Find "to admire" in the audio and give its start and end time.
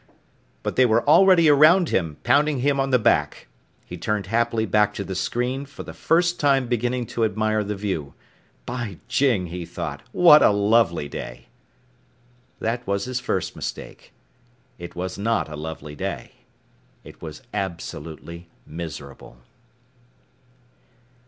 7.13-7.63